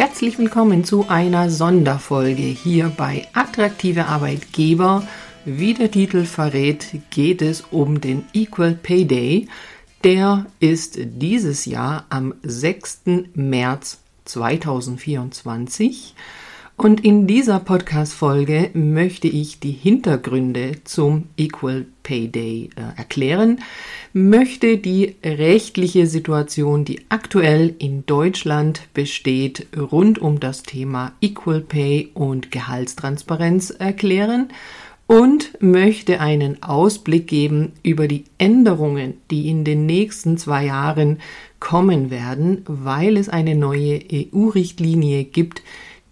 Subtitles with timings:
[0.00, 5.06] Herzlich willkommen zu einer Sonderfolge hier bei Attraktive Arbeitgeber.
[5.44, 9.48] Wie der Titel verrät, geht es um den Equal Pay Day.
[10.02, 13.02] Der ist dieses Jahr am 6.
[13.34, 16.14] März 2024.
[16.82, 23.58] Und in dieser Podcast-Folge möchte ich die Hintergründe zum Equal Pay Day äh, erklären,
[24.14, 32.12] möchte die rechtliche Situation, die aktuell in Deutschland besteht, rund um das Thema Equal Pay
[32.14, 34.48] und Gehaltstransparenz erklären
[35.06, 41.18] und möchte einen Ausblick geben über die Änderungen, die in den nächsten zwei Jahren
[41.58, 45.60] kommen werden, weil es eine neue EU-Richtlinie gibt,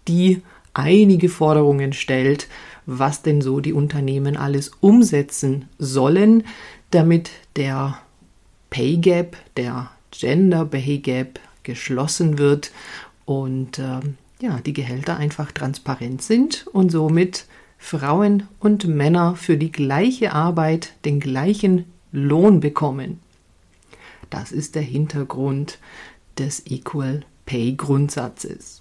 [0.07, 0.43] die
[0.79, 2.47] einige Forderungen stellt,
[2.85, 6.43] was denn so die Unternehmen alles umsetzen sollen,
[6.91, 7.99] damit der
[8.69, 12.71] Pay Gap, der Gender Pay Gap geschlossen wird
[13.25, 13.99] und äh,
[14.41, 17.45] ja, die Gehälter einfach transparent sind und somit
[17.77, 23.19] Frauen und Männer für die gleiche Arbeit den gleichen Lohn bekommen.
[24.29, 25.79] Das ist der Hintergrund
[26.37, 28.78] des Equal Pay Grundsatzes.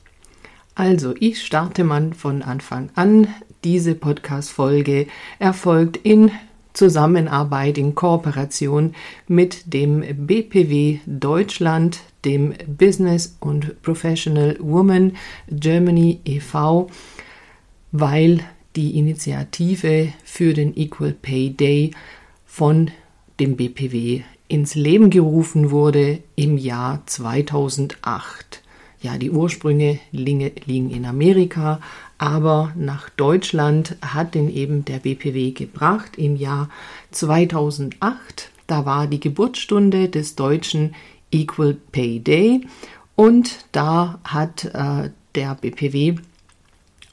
[0.79, 3.27] Also, ich starte mal von Anfang an.
[3.65, 5.09] Diese Podcast-Folge
[5.41, 6.31] erfolgt in
[6.73, 8.95] Zusammenarbeit, in Kooperation
[9.27, 15.17] mit dem BPW Deutschland, dem Business und Professional Woman
[15.51, 16.89] Germany e.V.,
[17.91, 18.45] weil
[18.77, 21.91] die Initiative für den Equal Pay Day
[22.47, 22.93] von
[23.41, 28.63] dem BPW ins Leben gerufen wurde im Jahr 2008.
[29.01, 31.81] Ja, die Ursprünge liegen in Amerika,
[32.19, 36.69] aber nach Deutschland hat den eben der BPW gebracht im Jahr
[37.13, 38.51] 2008.
[38.67, 40.97] Da war die Geburtsstunde des deutschen
[41.31, 42.67] Equal Pay Day
[43.15, 46.17] und da hat äh, der BPW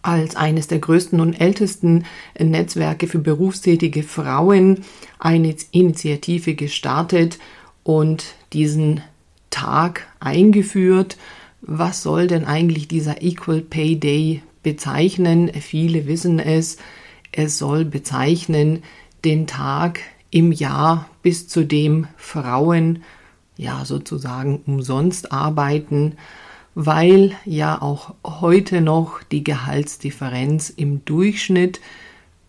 [0.02, 2.06] als eines der größten und ältesten
[2.40, 4.84] Netzwerke für berufstätige Frauen
[5.20, 7.40] eine Initiative gestartet
[7.84, 9.02] und diesen
[9.50, 11.18] Tag eingeführt
[11.68, 15.52] was soll denn eigentlich dieser Equal Pay Day bezeichnen?
[15.54, 16.78] Viele wissen es.
[17.32, 18.84] Es soll bezeichnen
[19.24, 20.00] den Tag
[20.30, 23.04] im Jahr, bis zu dem Frauen
[23.58, 26.18] ja sozusagen umsonst arbeiten,
[26.76, 31.80] weil ja auch heute noch die Gehaltsdifferenz im Durchschnitt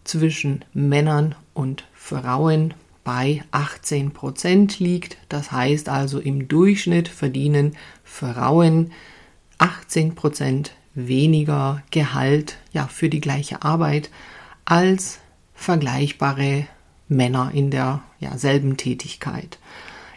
[0.04, 2.74] zwischen Männern und Frauen
[3.06, 5.16] bei 18 Prozent liegt.
[5.28, 8.90] Das heißt also im Durchschnitt verdienen Frauen
[9.58, 14.10] 18 Prozent weniger Gehalt ja, für die gleiche Arbeit
[14.64, 15.20] als
[15.54, 16.66] vergleichbare
[17.06, 19.60] Männer in der ja, selben Tätigkeit.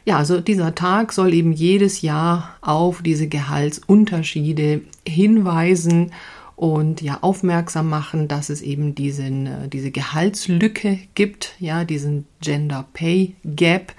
[0.03, 6.11] Ja, also dieser Tag soll eben jedes Jahr auf diese Gehaltsunterschiede hinweisen
[6.59, 12.86] und ja aufmerksam machen, dass es eben diesen, äh, diese Gehaltslücke gibt, ja, diesen Gender
[12.92, 13.94] Pay Gap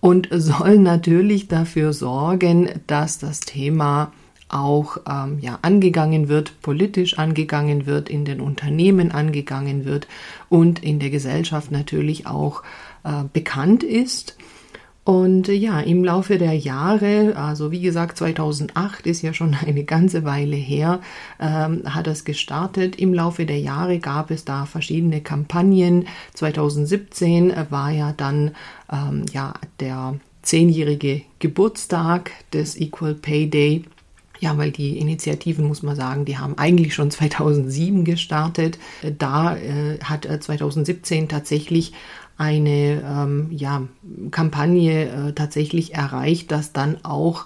[0.00, 4.12] und soll natürlich dafür sorgen, dass das Thema
[4.48, 10.08] auch ähm, ja, angegangen wird, politisch angegangen wird, in den Unternehmen angegangen wird
[10.48, 12.62] und in der Gesellschaft natürlich auch
[13.04, 14.38] äh, bekannt ist.
[15.04, 19.84] Und äh, ja, im Laufe der Jahre, also wie gesagt, 2008 ist ja schon eine
[19.84, 21.00] ganze Weile her,
[21.40, 22.96] ähm, hat es gestartet.
[22.96, 26.06] Im Laufe der Jahre gab es da verschiedene Kampagnen.
[26.34, 28.52] 2017 war ja dann
[28.92, 33.84] ähm, ja der zehnjährige Geburtstag des Equal Pay Day.
[34.38, 38.78] Ja, weil die Initiativen, muss man sagen, die haben eigentlich schon 2007 gestartet.
[39.18, 41.92] Da äh, hat 2017 tatsächlich
[42.40, 43.82] eine ähm, ja,
[44.30, 47.44] Kampagne äh, tatsächlich erreicht, dass dann auch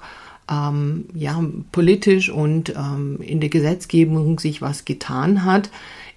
[0.48, 5.68] ähm, ja, politisch und ähm, in der Gesetzgebung sich was getan hat.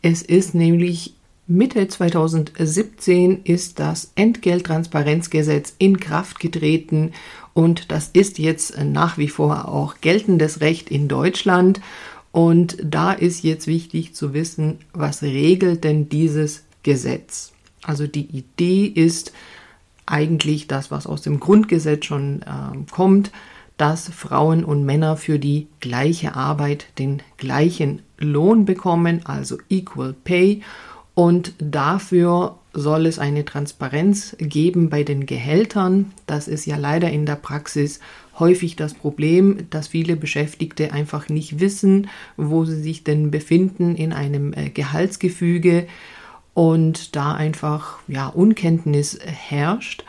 [0.04, 1.16] Es ist nämlich
[1.48, 7.14] Mitte 2017 ist das Entgelttransparenzgesetz in Kraft getreten
[7.56, 11.82] und das ist jetzt nach wie vor auch geltendes Recht in Deutschland.
[12.32, 17.54] Und da ist jetzt wichtig zu wissen, was regelt denn dieses Gesetz?
[17.88, 19.32] Also die Idee ist
[20.06, 23.32] eigentlich das, was aus dem Grundgesetz schon äh, kommt,
[23.78, 30.62] dass Frauen und Männer für die gleiche Arbeit den gleichen Lohn bekommen, also Equal Pay.
[31.14, 36.12] Und dafür soll es eine Transparenz geben bei den Gehältern.
[36.26, 38.00] Das ist ja leider in der Praxis
[38.38, 44.14] häufig das Problem, dass viele Beschäftigte einfach nicht wissen, wo sie sich denn befinden in
[44.14, 45.88] einem äh, Gehaltsgefüge
[46.58, 50.04] und da einfach ja Unkenntnis herrscht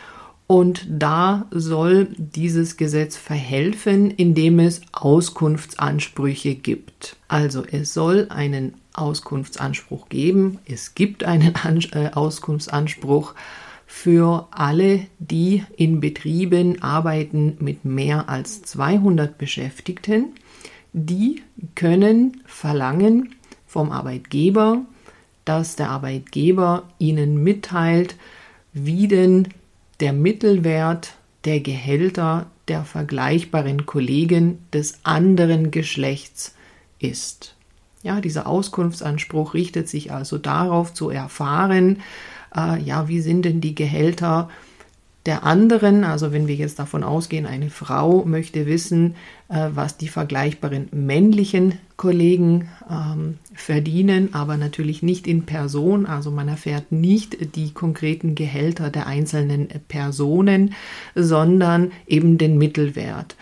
[0.47, 7.17] Und da soll dieses Gesetz verhelfen, indem es Auskunftsansprüche gibt.
[7.29, 10.59] Also es soll einen Auskunftsanspruch geben.
[10.65, 13.35] Es gibt einen An äh, Auskunftsanspruch
[13.85, 20.33] für alle, die in Betrieben arbeiten mit mehr als 200 Beschäftigten.
[20.95, 21.43] Die
[21.75, 23.35] können verlangen
[23.67, 24.87] vom Arbeitgeber,
[25.49, 28.17] dass der Arbeitgeber ihnen mitteilt,
[28.75, 29.49] wie denn
[29.99, 31.15] der Mittelwert
[31.47, 36.55] der Gehälter der vergleichbaren Kollegen des anderen Geschlechts
[36.99, 37.55] ist.
[38.03, 42.03] Ja, dieser Auskunftsanspruch richtet sich also darauf zu erfahren,
[42.55, 44.51] äh, ja, wie sind denn die Gehälter
[45.25, 49.15] der anderen, also wenn wir jetzt davon ausgehen, eine Frau möchte wissen,
[49.49, 56.47] äh, was die vergleichbaren männlichen Kollegen ähm, verdienen, aber natürlich nicht in Person, also man
[56.47, 60.75] erfährt nicht die konkreten Gehälter der einzelnen Personen,
[61.17, 63.35] sondern eben den Mittelwert.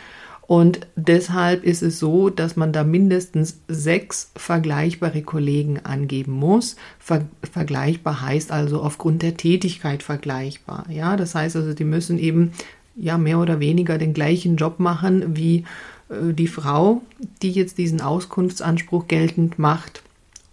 [0.47, 6.77] Und deshalb ist es so, dass man da mindestens sechs vergleichbare Kollegen angeben muss.
[6.99, 10.87] Ver vergleichbar heißt also aufgrund der Tätigkeit vergleichbar.
[10.89, 12.53] Ja, das heißt also, die müssen eben
[12.95, 15.65] ja mehr oder weniger den gleichen Job machen wie
[16.09, 17.03] die Frau,
[17.43, 20.03] die jetzt diesen Auskunftsanspruch geltend macht.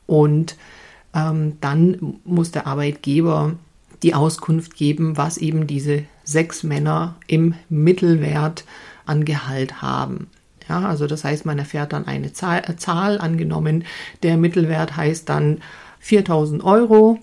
[0.08, 0.56] Und
[1.14, 3.56] ähm, dann muss der Arbeitgeber
[4.02, 8.66] die Auskunft geben, was eben diese sechs Männer im Mittelwert
[9.06, 10.28] an Gehalt haben.
[10.70, 13.84] Ja, also das heißt, man erfährt dann eine Zahl, äh, Zahl angenommen,
[14.24, 15.60] der Mittelwert heißt dann
[16.00, 17.20] 4000 Euro.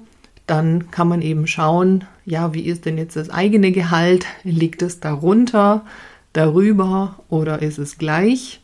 [0.47, 4.27] Dann kann man eben schauen, ja, wie ist denn jetzt das eigene Gehalt?
[4.43, 5.85] Liegt es darunter,
[6.33, 8.61] darüber oder ist es gleich?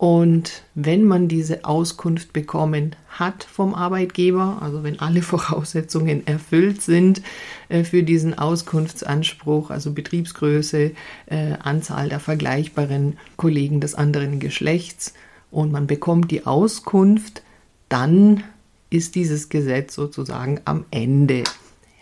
[0.00, 7.20] Und wenn man diese Auskunft bekommen hat vom Arbeitgeber, also wenn alle Voraussetzungen erfüllt sind
[7.68, 10.92] äh, für diesen Auskunftsanspruch, also Betriebsgröße,
[11.26, 15.12] äh, Anzahl der vergleichbaren Kollegen des anderen Geschlechts
[15.50, 17.42] und man bekommt die Auskunft,
[17.90, 18.42] dann
[18.88, 21.44] ist dieses Gesetz sozusagen am Ende.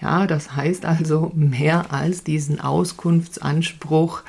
[0.01, 4.23] Ja, das heißt also, mehr als diesen Auskunftsanspruch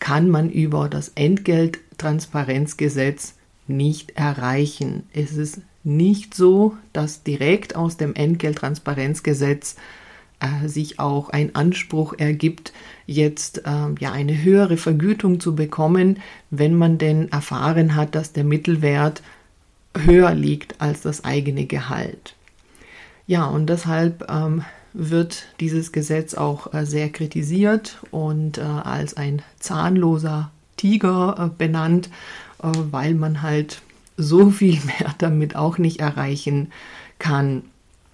[0.00, 3.34] kann man über das Entgelttransparenzgesetz
[3.68, 5.04] nicht erreichen.
[5.12, 9.76] Es ist nicht so, dass direkt aus dem Entgelttransparenzgesetz
[10.40, 12.72] äh, sich auch ein Anspruch ergibt,
[13.06, 16.18] jetzt äh, ja eine höhere Vergütung zu bekommen,
[16.50, 19.22] wenn man denn erfahren hat, dass der Mittelwert
[19.96, 22.34] höher liegt als das eigene Gehalt.
[23.26, 29.42] Ja, und deshalb ähm, wird dieses Gesetz auch äh, sehr kritisiert und äh, als ein
[29.58, 32.10] zahnloser Tiger äh, benannt,
[32.58, 33.82] weil man halt
[34.16, 36.72] so viel mehr damit auch nicht erreichen
[37.18, 37.62] kann.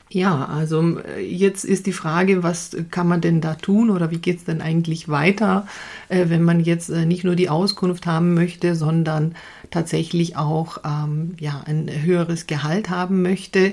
[0.09, 4.39] Ja, also jetzt ist die Frage, was kann man denn da tun oder wie geht
[4.39, 5.67] es denn eigentlich weiter,
[6.09, 9.35] wenn man jetzt nicht nur die Auskunft haben möchte, sondern
[9.73, 13.73] tatsächlich auch ähm, ja, ein höheres Gehalt haben möchte.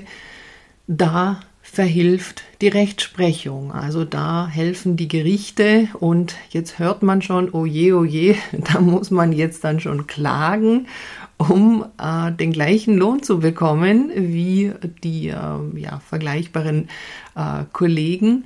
[0.88, 3.72] Da verhilft die Rechtsprechung.
[3.72, 8.36] Also da helfen die Gerichte und jetzt hört man schon, oh je, oh je,
[8.72, 10.86] da muss man jetzt dann schon klagen,
[11.38, 14.72] um äh, den gleichen Lohn zu bekommen wie
[15.02, 16.88] die äh, ja, vergleichbaren
[17.34, 18.44] äh, Kollegen.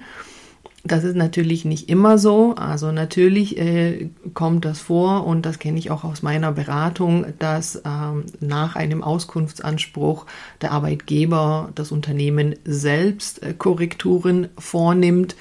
[0.88, 2.54] Das ist natürlich nicht immer so.
[2.54, 7.82] Also natürlich äh, kommt das vor und das kenne ich auch aus meiner Beratung, dass
[7.84, 10.24] ähm, nach einem Auskunftsanspruch
[10.62, 15.36] der Arbeitgeber das Unternehmen selbst äh, Korrekturen vornimmt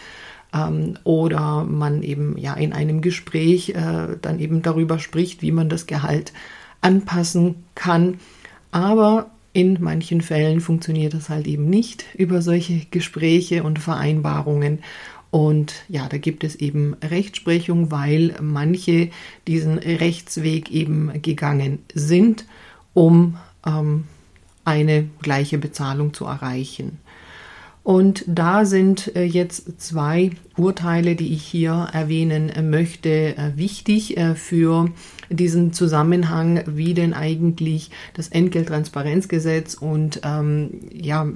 [0.54, 5.70] ähm, oder man eben ja in einem Gespräch äh, dann eben darüber spricht, wie man
[5.70, 6.34] das Gehalt
[6.82, 8.20] anpassen kann.
[8.72, 14.80] Aber in manchen Fällen funktioniert das halt eben nicht über solche Gespräche und Vereinbarungen.
[15.30, 19.10] Und ja, da gibt es eben Rechtsprechung, weil manche
[19.48, 22.46] diesen Rechtsweg eben gegangen sind,
[22.94, 24.06] um ähm,
[24.64, 27.00] eine gleiche Bezahlung zu erreichen.
[27.88, 34.18] Und da sind äh, jetzt zwei Urteile, die ich hier erwähnen äh, möchte, äh, wichtig
[34.36, 34.92] für
[35.30, 41.28] diesen Zusammenhang, wie denn eigentlich das Entgelttransparenzgesetz und ähm, ja,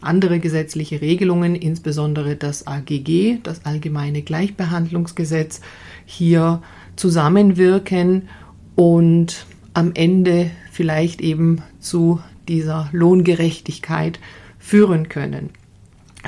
[0.00, 5.60] andere gesetzliche Regelungen, insbesondere das AGG, das Allgemeine Gleichbehandlungsgesetz,
[6.04, 6.62] hier
[6.96, 8.28] zusammenwirken
[8.74, 14.18] und am Ende vielleicht eben zu dieser Lohngerechtigkeit
[14.58, 15.50] führen können.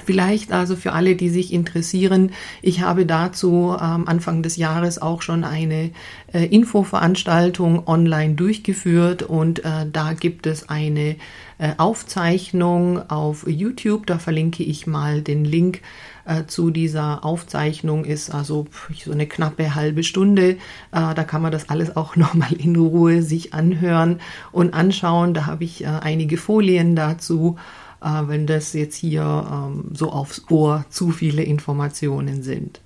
[0.04, 2.30] Vielleicht also für alle, die sich interessieren,
[2.62, 5.90] ich habe dazu am Anfang des Jahres auch schon eine
[6.32, 11.16] äh, Infoveranstaltung online durchgeführt und äh, da gibt es eine
[11.58, 14.06] äh, Aufzeichnung auf YouTube.
[14.06, 15.82] Da verlinke ich mal den Link
[16.24, 20.50] äh, zu dieser Aufzeichnung ist also so eine knappe halbe Stunde.
[20.50, 20.56] Äh,
[20.92, 24.20] da kann man das alles auch nochmal in Ruhe sich anhören
[24.52, 25.34] und anschauen.
[25.34, 27.56] Da habe ich äh, einige Folien dazu,
[28.02, 32.80] äh, wenn das jetzt hier ähm, so aufs Ohr zu viele Informationen sind.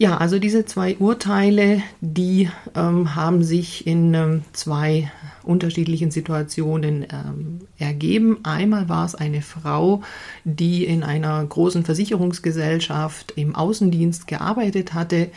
[0.00, 5.10] Ja, also diese zwei Urteile, die ähm, haben sich in ähm, zwei
[5.42, 8.38] unterschiedlichen Situationen ähm, ergeben.
[8.44, 10.02] Einmal war es eine Frau,
[10.44, 15.30] die in einer großen Versicherungsgesellschaft im Außendienst gearbeitet hatte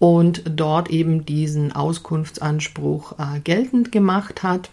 [0.00, 4.70] und dort eben diesen Auskunftsanspruch äh, geltend gemacht hat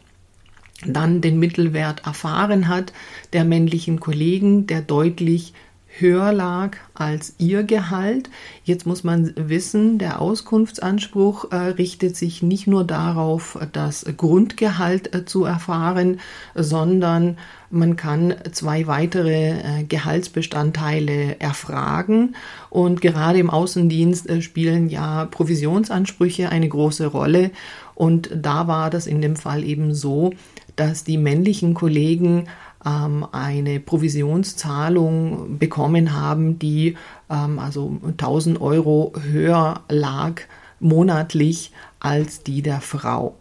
[0.85, 2.93] dann den Mittelwert erfahren hat
[3.33, 5.53] der männlichen Kollegen, der deutlich
[5.97, 8.29] höher lag als ihr Gehalt.
[8.63, 15.25] Jetzt muss man wissen, der Auskunftsanspruch äh, richtet sich nicht nur darauf, das Grundgehalt äh,
[15.25, 16.19] zu erfahren,
[16.53, 17.37] sondern
[17.71, 22.35] man kann zwei weitere äh, Gehaltsbestandteile erfragen.
[22.69, 27.51] Und gerade im Außendienst äh, spielen ja Provisionsansprüche eine große Rolle.
[27.95, 30.31] Und da war das in dem Fall eben so,
[30.75, 32.47] dass die männlichen Kollegen
[32.85, 36.95] ähm, eine Provisionszahlung bekommen haben, die
[37.29, 40.41] ähm, also 1000 Euro höher lag
[40.79, 43.35] monatlich als die der Frau.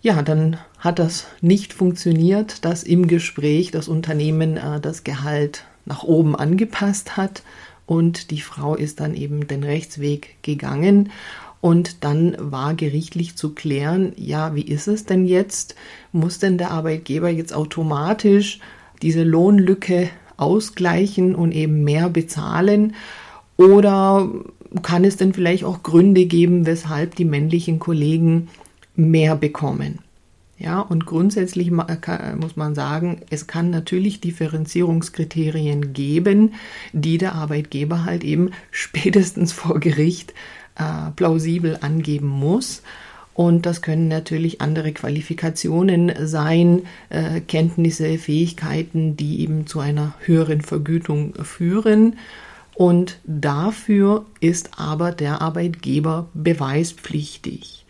[0.00, 6.02] Ja, dann hat das nicht funktioniert, dass im Gespräch das Unternehmen äh, das Gehalt nach
[6.02, 7.42] oben angepasst hat
[7.86, 11.10] und die Frau ist dann eben den Rechtsweg gegangen
[11.60, 15.74] und dann war gerichtlich zu klären, ja, wie ist es denn jetzt?
[16.12, 18.60] Muss denn der Arbeitgeber jetzt automatisch
[19.02, 22.94] diese Lohnlücke ausgleichen und eben mehr bezahlen?
[23.56, 24.30] Oder
[24.82, 28.48] kann es denn vielleicht auch Gründe geben, weshalb die männlichen Kollegen
[28.94, 29.98] mehr bekommen?
[30.60, 36.54] Ja, und grundsätzlich muss man sagen, es kann natürlich Differenzierungskriterien geben,
[36.92, 40.34] die der Arbeitgeber halt eben spätestens vor Gericht
[40.78, 42.82] äh, plausibel angeben muss.
[43.34, 50.60] Und das können natürlich andere Qualifikationen sein, äh, Kenntnisse, Fähigkeiten, die eben zu einer höheren
[50.60, 52.16] Vergütung führen.
[52.74, 57.84] Und dafür ist aber der Arbeitgeber beweispflichtig.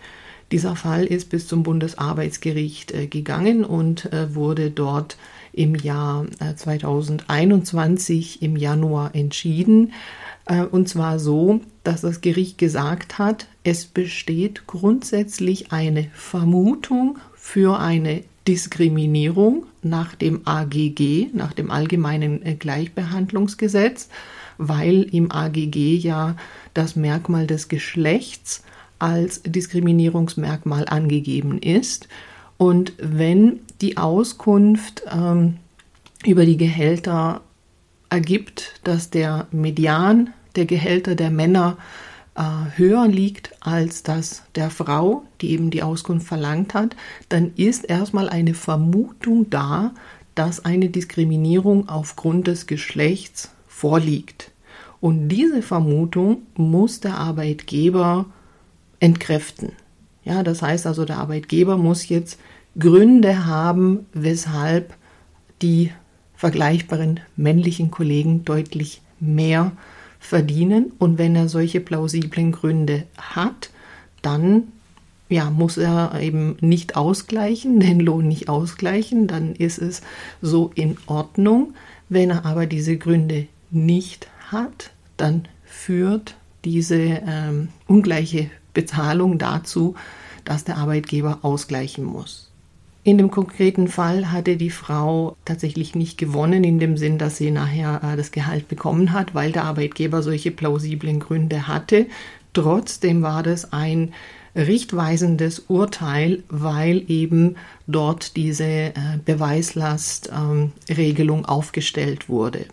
[0.52, 5.16] Dieser Fall ist bis zum Bundesarbeitsgericht äh, gegangen und äh, wurde dort
[5.52, 6.26] im Jahr
[6.56, 9.92] 2021 äh, im Januar entschieden.
[10.46, 17.78] Äh, und zwar so, dass das Gericht gesagt hat, es besteht grundsätzlich eine Vermutung für
[17.78, 24.08] eine Diskriminierung nach dem AGG, nach dem Allgemeinen äh, Gleichbehandlungsgesetz,
[24.56, 26.36] weil im AGG ja
[26.74, 28.64] das Merkmal des Geschlechts
[28.98, 32.08] als Diskriminierungsmerkmal angegeben ist.
[32.58, 35.56] Und wenn die Auskunft ähm,
[36.26, 37.40] über die Gehälter
[38.10, 41.78] ergibt, dass der Median der Gehälter der Männer
[42.34, 42.42] äh,
[42.76, 46.96] höher liegt als das der Frau, die eben die Auskunft verlangt hat,
[47.28, 49.92] dann ist erstmal eine Vermutung da,
[50.34, 54.50] dass eine Diskriminierung aufgrund des Geschlechts vorliegt.
[55.00, 58.26] Und diese Vermutung muss der Arbeitgeber
[58.98, 59.72] entkräften.
[60.28, 62.38] Ja, das heißt also, der Arbeitgeber muss jetzt
[62.78, 64.92] Gründe haben, weshalb
[65.62, 65.90] die
[66.36, 69.72] vergleichbaren männlichen Kollegen deutlich mehr
[70.20, 70.92] verdienen.
[70.98, 73.70] Und wenn er solche plausiblen Gründe hat,
[74.20, 74.64] dann
[75.30, 80.02] ja, muss er eben nicht ausgleichen, den Lohn nicht ausgleichen, dann ist es
[80.42, 81.72] so in Ordnung.
[82.10, 89.96] Wenn er aber diese Gründe nicht hat, dann führt diese ähm, ungleiche Bezahlung dazu,
[90.44, 92.48] dass der Arbeitgeber ausgleichen muss.
[93.02, 97.50] In dem konkreten Fall hatte die Frau tatsächlich nicht gewonnen, in dem Sinn, dass sie
[97.50, 102.06] nachher äh, das Gehalt bekommen hat, weil der Arbeitgeber solche plausiblen Gründe hatte.
[102.52, 104.14] Trotzdem war das ein
[104.54, 107.56] richtweisendes Urteil, weil eben
[107.88, 108.92] dort diese äh,
[109.24, 112.66] Beweislastregelung ähm, aufgestellt wurde.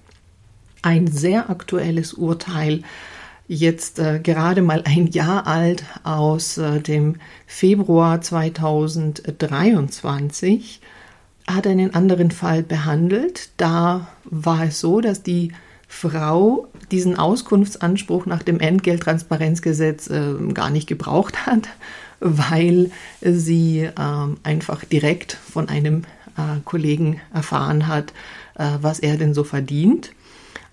[0.83, 2.83] Ein sehr aktuelles Urteil
[3.47, 10.79] jetzt äh, gerade mal ein Jahr alt aus äh, dem Februar 2023,
[11.47, 13.49] hat einen anderen Fall behandelt.
[13.57, 15.51] Da war es so, dass die
[15.87, 21.69] Frau diesen Auskunftsanspruch nach dem Entgelttransparenzgesetz äh, gar nicht gebraucht hat,
[22.19, 23.91] weil sie äh,
[24.43, 26.03] einfach direkt von einem
[26.37, 28.13] äh, Kollegen erfahren hat,
[28.57, 30.11] äh, was er denn so verdient.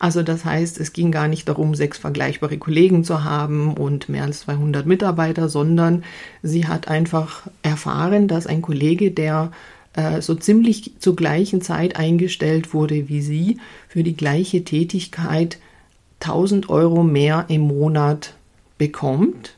[0.03, 4.25] Also das heißt, es ging gar nicht darum, sechs vergleichbare Kollegen zu haben und mehr
[4.25, 6.03] als 200 Mitarbeiter, sondern
[6.43, 9.53] sie hat einfach erfahren, dass ein Kollege, der
[9.93, 15.59] äh, so ziemlich zur gleichen Zeit eingestellt wurde wie sie, für die gleiche Tätigkeit
[16.19, 18.35] 1000 Euro mehr im Monat
[18.79, 19.57] bekommt.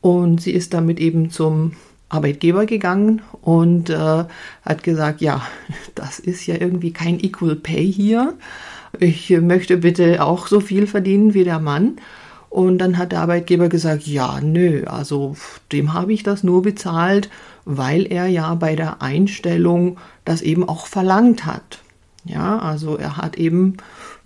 [0.00, 1.72] Und sie ist damit eben zum
[2.10, 3.96] Arbeitgeber gegangen und äh,
[4.64, 5.44] hat gesagt, ja,
[5.96, 8.34] das ist ja irgendwie kein Equal Pay hier.
[8.98, 11.96] Ich möchte bitte auch so viel verdienen wie der Mann.
[12.50, 15.36] Und dann hat der Arbeitgeber gesagt, ja, nö, also
[15.72, 17.30] dem habe ich das nur bezahlt,
[17.64, 19.96] weil er ja bei der Einstellung
[20.26, 21.78] das eben auch verlangt hat.
[22.24, 23.78] Ja, also er hat eben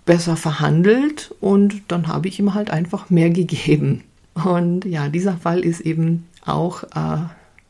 [0.05, 4.03] besser verhandelt und dann habe ich ihm halt einfach mehr gegeben.
[4.33, 7.19] Und ja, dieser Fall ist eben auch äh,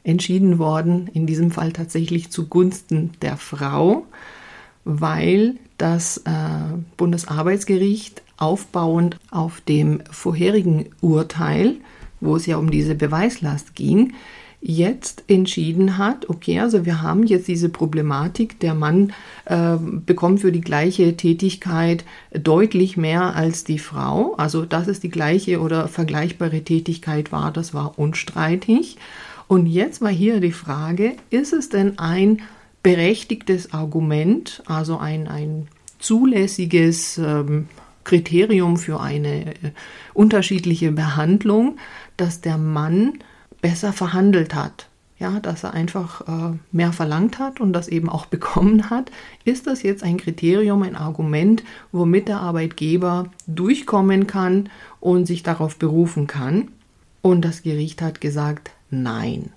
[0.04, 4.06] entschieden worden, in diesem Fall tatsächlich zugunsten der Frau,
[4.88, 6.32] weil das äh,
[6.96, 11.76] Bundesarbeitsgericht aufbauend auf dem vorherigen Urteil,
[12.22, 14.14] wo es ja um diese Beweislast ging,
[14.60, 19.14] jetzt entschieden hat, okay, also wir haben jetzt diese Problematik, der Mann
[19.46, 25.10] äh, bekommt für die gleiche Tätigkeit deutlich mehr als die Frau, also dass es die
[25.10, 28.98] gleiche oder vergleichbare Tätigkeit war, das war unstreitig.
[29.48, 32.42] Und jetzt war hier die Frage, ist es denn ein
[32.84, 35.68] berechtigtes Argument, also ein, ein
[36.00, 37.68] zulässiges ähm,
[38.04, 39.72] Kriterium für eine äh,
[40.14, 41.78] unterschiedliche Behandlung,
[42.16, 43.20] dass der Mann
[43.62, 44.88] besser verhandelt hat.
[45.20, 49.12] Ja, dass er einfach äh, mehr verlangt hat und das eben auch bekommen hat.
[49.46, 54.70] Ist das jetzt ein Kriterium, ein Argument, womit der Arbeitgeber durchkommen kann
[55.00, 56.70] und sich darauf berufen kann?
[57.24, 59.52] Und das Gericht hat gesagt, nein,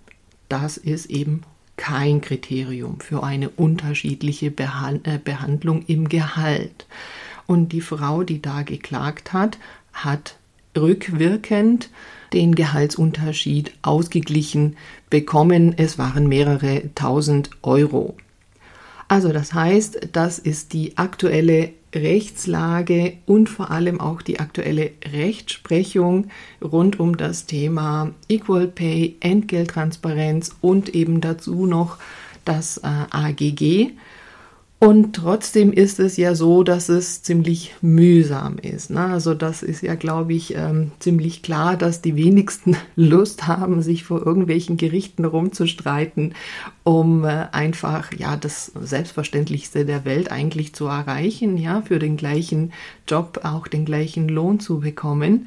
[0.49, 1.43] das ist eben
[1.81, 6.87] kein Kriterium für eine unterschiedliche äh, Behandlung im Gehalt.
[7.47, 9.59] Und die Frau, die da geklagt hat,
[9.95, 10.37] hat
[10.77, 11.89] rückwirkend
[12.35, 14.77] den Gehaltsunterschied ausgeglichen
[15.09, 15.75] bekommen.
[15.75, 18.15] Es waren mehrere tausend Euro.
[19.09, 26.29] Also das heißt, das ist die aktuelle Rechtslage und vor allem auch die aktuelle Rechtsprechung
[26.63, 31.99] rund um das Thema Equal Pay, Entgelttransparenz und eben dazu noch
[32.45, 33.91] das äh, AGG.
[34.83, 38.89] Und trotzdem ist es ja so, dass es ziemlich mühsam ist.
[38.89, 39.05] Ne?
[39.05, 44.05] Also das ist ja, glaube ich, ähm, ziemlich klar, dass die wenigsten Lust haben, sich
[44.05, 46.35] vor irgendwelchen Gerichten rumzustreiten,
[46.83, 52.73] um äh, einfach ja das Selbstverständlichste der Welt eigentlich zu erreichen, ja, für den gleichen
[53.07, 55.47] Job auch den gleichen Lohn zu bekommen.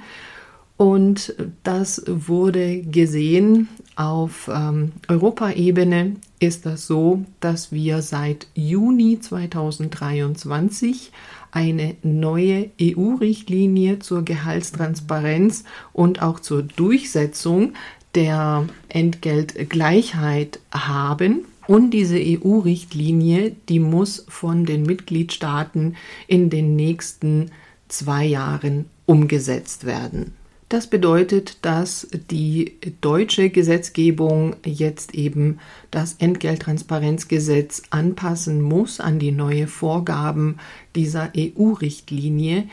[0.83, 11.13] Und das wurde gesehen auf ähm, Europaebene ist das so, dass wir seit Juni 2023
[11.53, 17.75] eine neue EU-Richtlinie zur Gehaltstransparenz und auch zur Durchsetzung
[18.13, 21.45] der Entgeltgleichheit haben.
[21.65, 25.95] Und diese EU-Richtlinie, die muss von den Mitgliedstaaten
[26.27, 27.51] in den nächsten
[27.87, 30.33] zwei Jahren umgesetzt werden.
[30.73, 35.59] Das bedeutet, dass die deutsche Gesetzgebung jetzt eben
[35.91, 40.57] das Entgelttransparenzgesetz anpassen muss an die neue Vorgaben
[40.95, 42.67] dieser EU-Richtlinie,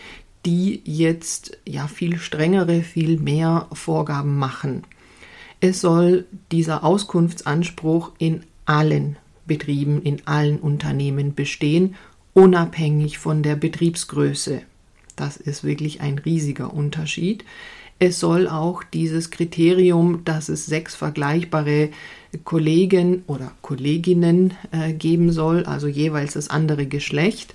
[0.46, 4.84] die jetzt ja viel strengere, viel mehr Vorgaben machen.
[5.60, 11.96] Es soll dieser Auskunftsanspruch in allen Betrieben, in allen Unternehmen bestehen,
[12.32, 14.62] unabhängig von der Betriebsgröße.
[15.16, 17.44] Das ist wirklich ein riesiger Unterschied.
[18.02, 21.90] Es soll auch dieses Kriterium, dass es sechs vergleichbare
[22.44, 27.54] Kollegen oder Kolleginnen äh, geben soll, also jeweils das andere Geschlecht,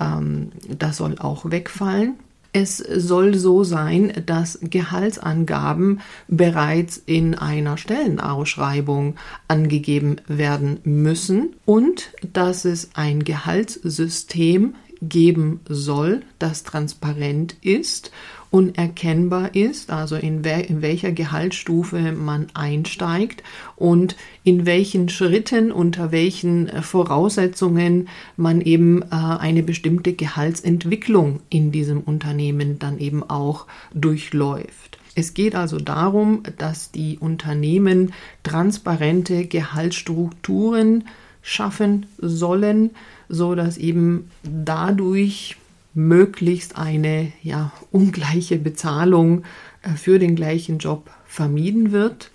[0.00, 2.14] ähm, das soll auch wegfallen.
[2.54, 12.64] Es soll so sein, dass Gehaltsangaben bereits in einer Stellenausschreibung angegeben werden müssen und dass
[12.64, 18.10] es ein Gehaltssystem geben soll, das transparent ist
[18.52, 23.42] unerkennbar ist, also in, wel in, welcher Gehaltsstufe man einsteigt
[23.76, 31.72] und in welchen Schritten, unter welchen äh, Voraussetzungen man eben äh, eine bestimmte Gehaltsentwicklung in
[31.72, 34.98] diesem Unternehmen dann eben auch durchläuft.
[35.14, 38.12] Es geht also darum, dass die Unternehmen
[38.42, 41.04] transparente Gehaltsstrukturen
[41.40, 42.90] schaffen sollen,
[43.30, 45.56] so dass eben dadurch
[45.94, 49.44] möglichst eine ja, ungleiche Bezahlung
[49.82, 52.30] äh, für den gleichen Job vermieden wird.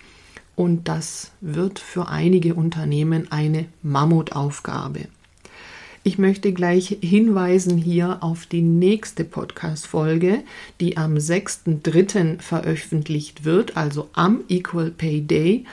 [0.56, 5.06] Und das wird für einige Unternehmen eine Mammutaufgabe.
[6.02, 10.42] Ich möchte gleich hinweisen hier auf die nächste Podcast-Folge,
[10.80, 12.40] die am 6.3.
[12.40, 15.64] veröffentlicht wird, also am Equal Pay Day.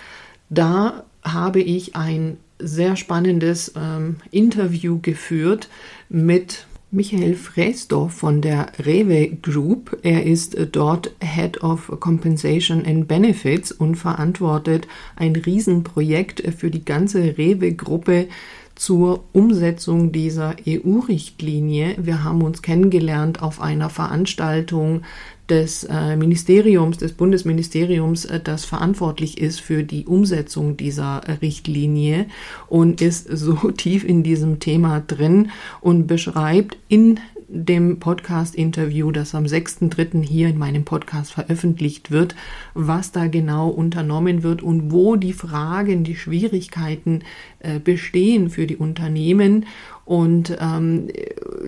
[0.50, 5.70] Da habe ich ein sehr spannendes ähm, Interview geführt
[6.10, 9.98] mit Michael Fresdorf von der Rewe Group.
[10.04, 17.38] Er ist dort Head of Compensation and Benefits und verantwortet ein Riesenprojekt für die ganze
[17.38, 18.28] Rewe-Gruppe
[18.76, 21.96] zur Umsetzung dieser EU-Richtlinie.
[21.98, 25.02] Wir haben uns kennengelernt auf einer Veranstaltung
[25.50, 32.26] des äh, Ministeriums, des Bundesministeriums, äh, das verantwortlich ist für die Umsetzung dieser äh, Richtlinie
[32.68, 39.46] und ist so tief in diesem Thema drin und beschreibt in dem Podcast-Interview, das am
[39.46, 40.24] 6.3.
[40.24, 42.36] hier in meinem Podcast veröffentlicht wird,
[42.74, 47.22] was da genau unternommen wird und wo die Fragen, die Schwierigkeiten
[47.60, 49.66] äh, bestehen für die Unternehmen
[50.06, 51.08] und ähm,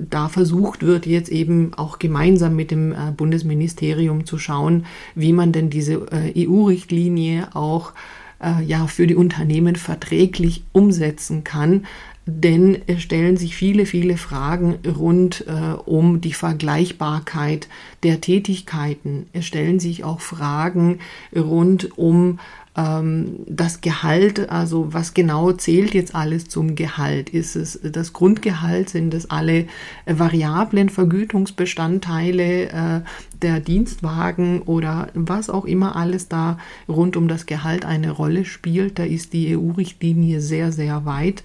[0.10, 4.86] da versucht wird jetzt eben auch gemeinsam mit dem äh, Bundesministerium zu schauen,
[5.16, 7.94] wie man denn diese äh, EU-Richtlinie auch
[8.40, 11.88] äh, ja für die Unternehmen verträglich umsetzen kann,
[12.28, 17.70] denn es stellen sich viele, viele Fragen rund äh, um die Vergleichbarkeit
[18.04, 19.28] der Tätigkeiten.
[19.32, 21.00] Es stellen sich auch Fragen
[21.34, 22.40] rund um
[22.76, 27.30] ähm, das Gehalt, also was genau zählt jetzt alles zum Gehalt?
[27.30, 28.90] Ist es das Grundgehalt?
[28.90, 29.66] Sind es alle
[30.06, 33.02] variablen Vergütungsbestandteile äh,
[33.42, 36.58] der Dienstwagen oder was auch immer alles da
[36.90, 39.00] rund um das Gehalt eine Rolle spielt?
[39.00, 41.44] Da ist die EU-Richtlinie sehr, sehr weit.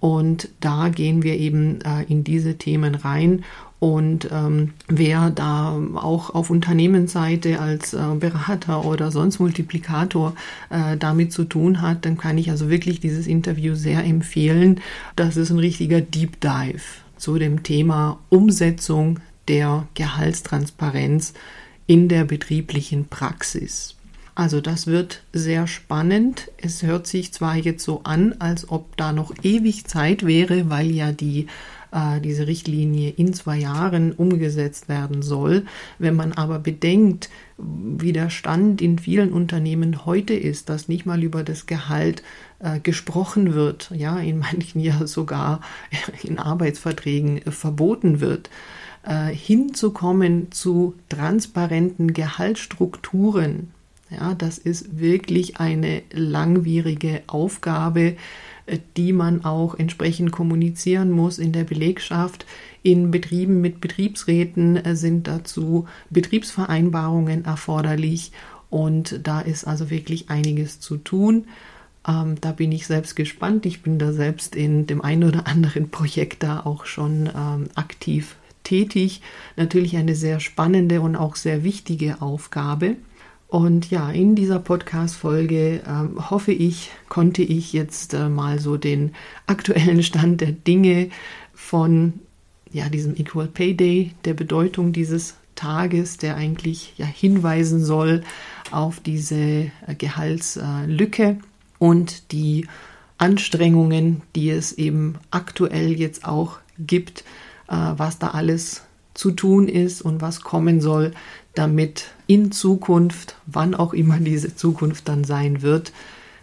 [0.00, 3.44] Und da gehen wir eben äh, in diese Themen rein.
[3.78, 10.34] Und ähm, wer da auch auf Unternehmensseite als äh, Berater oder sonst Multiplikator
[10.70, 14.80] äh, damit zu tun hat, dann kann ich also wirklich dieses Interview sehr empfehlen.
[15.14, 16.82] Das ist ein richtiger Deep Dive
[17.16, 21.34] zu dem Thema Umsetzung der Gehaltstransparenz
[21.86, 23.95] in der betrieblichen Praxis.
[24.36, 26.52] Also das wird sehr spannend.
[26.58, 30.90] Es hört sich zwar jetzt so an, als ob da noch ewig Zeit wäre, weil
[30.90, 31.46] ja die
[31.90, 35.64] äh, diese Richtlinie in zwei Jahren umgesetzt werden soll.
[35.98, 41.22] Wenn man aber bedenkt, wie der Stand in vielen Unternehmen heute ist, dass nicht mal
[41.22, 42.22] über das Gehalt
[42.58, 45.62] äh, gesprochen wird, ja, in manchen ja sogar
[46.22, 48.50] in Arbeitsverträgen äh, verboten wird,
[49.02, 53.72] äh, hinzukommen zu transparenten Gehaltsstrukturen,
[54.10, 58.16] ja, das ist wirklich eine langwierige Aufgabe,
[58.66, 62.46] äh, die man auch entsprechend kommunizieren muss in der Belegschaft.
[62.82, 68.32] In Betrieben mit Betriebsräten äh, sind dazu Betriebsvereinbarungen erforderlich
[68.70, 71.46] und da ist also wirklich einiges zu tun.
[72.06, 73.66] Ähm, da bin ich selbst gespannt.
[73.66, 78.36] Ich bin da selbst in dem einen oder anderen Projekt da auch schon ähm, aktiv
[78.62, 79.20] tätig.
[79.56, 82.96] Natürlich eine sehr spannende und auch sehr wichtige Aufgabe.
[83.48, 89.14] Und ja, in dieser Podcast-Folge äh, hoffe ich, konnte ich jetzt äh, mal so den
[89.46, 91.10] aktuellen Stand der Dinge
[91.54, 92.14] von
[92.72, 98.24] ja, diesem Equal Pay Day, der Bedeutung dieses Tages, der eigentlich ja hinweisen soll
[98.72, 101.38] auf diese äh, Gehaltslücke
[101.78, 102.66] und die
[103.18, 107.20] Anstrengungen, die es eben aktuell jetzt auch gibt,
[107.68, 108.82] äh, was da alles
[109.14, 111.12] zu tun ist und was kommen soll,
[111.54, 115.92] damit in Zukunft, wann auch immer diese Zukunft dann sein wird,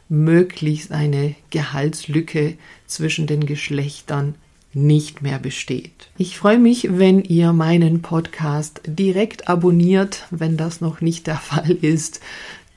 [0.09, 4.35] möglichst eine Gehaltslücke zwischen den Geschlechtern
[4.73, 6.09] nicht mehr besteht.
[6.17, 11.71] Ich freue mich, wenn ihr meinen Podcast direkt abonniert, wenn das noch nicht der Fall
[11.71, 12.21] ist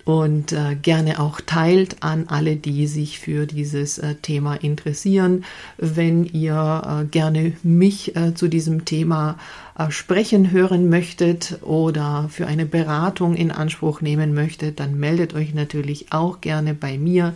[0.06, 5.44] und äh, gerne auch teilt an alle, die sich für dieses äh, Thema interessieren.
[5.78, 9.36] Wenn ihr äh, gerne mich äh, zu diesem Thema
[9.76, 15.54] äh, sprechen hören möchtet oder für eine Beratung in Anspruch nehmen möchtet, dann meldet euch
[15.54, 17.34] natürlich auch gerne bei mir.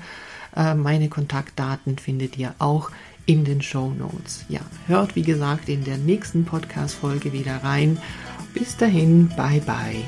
[0.54, 2.92] Äh, meine Kontaktdaten findet ihr auch
[3.26, 4.44] in den Show Notes.
[4.48, 7.98] Ja, hört wie gesagt in der nächsten Podcast-Folge wieder rein.
[8.54, 10.04] Bis dahin, bye bye.